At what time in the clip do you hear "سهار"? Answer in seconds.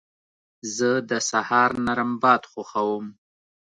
1.29-1.71